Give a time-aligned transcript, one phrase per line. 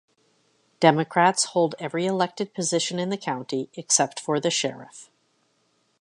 [0.79, 5.11] Democrats hold every elected position in the county except for the sheriff.